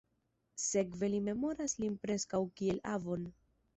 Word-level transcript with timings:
Sekve 0.61 1.09
li 1.15 1.19
memoras 1.27 1.77
lin 1.83 1.99
preskaŭ 2.07 2.41
kiel 2.61 2.81
avon. 2.97 3.29